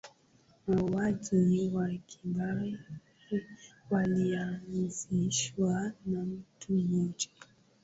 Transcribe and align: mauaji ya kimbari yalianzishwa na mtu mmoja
mauaji 0.67 1.73
ya 1.75 1.87
kimbari 2.07 2.79
yalianzishwa 4.31 5.91
na 6.05 6.19
mtu 6.25 6.73
mmoja 6.73 7.29